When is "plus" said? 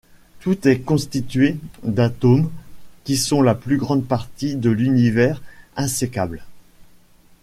3.53-3.77